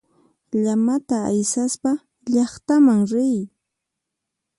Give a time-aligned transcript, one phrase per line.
[0.63, 1.91] Llamata aysaspa
[2.33, 3.39] llaqtaman riy.